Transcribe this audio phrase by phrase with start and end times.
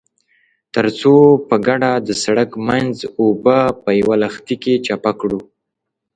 [0.73, 1.15] ترڅو
[1.47, 5.39] په ګډه د سړک منځ اوبه په يوه لښتي کې چپه کړو.